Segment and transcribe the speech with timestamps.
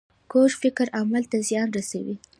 [0.31, 2.15] کوږ فکر عمل ته زیان رسوي